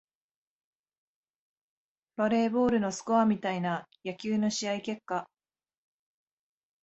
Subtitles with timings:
[2.17, 5.29] バレーボールのスコアみたいな野球の試合結果